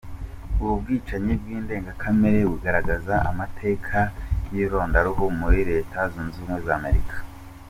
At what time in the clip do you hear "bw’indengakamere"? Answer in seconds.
1.41-2.39